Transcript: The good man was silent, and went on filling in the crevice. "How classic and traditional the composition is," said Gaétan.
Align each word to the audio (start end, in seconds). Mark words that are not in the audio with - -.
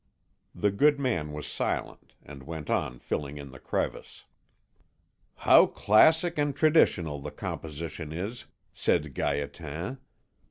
The 0.55 0.71
good 0.71 0.99
man 0.99 1.31
was 1.31 1.45
silent, 1.45 2.15
and 2.23 2.41
went 2.41 2.71
on 2.71 2.97
filling 2.97 3.37
in 3.37 3.51
the 3.51 3.59
crevice. 3.59 4.25
"How 5.35 5.67
classic 5.67 6.39
and 6.39 6.55
traditional 6.55 7.19
the 7.21 7.29
composition 7.29 8.11
is," 8.11 8.47
said 8.73 9.13
Gaétan. 9.13 9.99